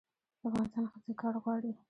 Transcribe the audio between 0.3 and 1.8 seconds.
د افغانستان ښځې کار غواړي